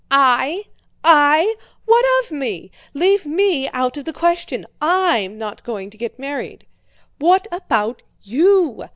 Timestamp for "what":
1.85-2.03, 7.19-7.47